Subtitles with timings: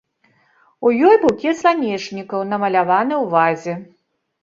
[0.87, 3.73] У ёй букет сланечнікаў намаляваны ў вазе.